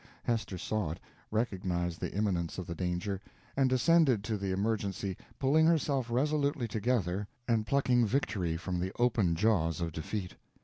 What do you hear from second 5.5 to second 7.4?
herself resolutely together